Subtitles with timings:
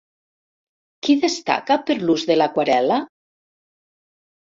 [1.09, 3.01] Qui destaca per l'ús de l'aquarel·la?